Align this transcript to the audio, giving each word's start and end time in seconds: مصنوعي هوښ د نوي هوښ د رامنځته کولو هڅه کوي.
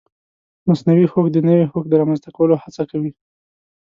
مصنوعي 0.69 1.05
هوښ 1.11 1.25
د 1.33 1.37
نوي 1.47 1.65
هوښ 1.71 1.85
د 1.89 1.93
رامنځته 2.01 2.29
کولو 2.37 2.55
هڅه 2.63 2.83
کوي. 2.91 3.11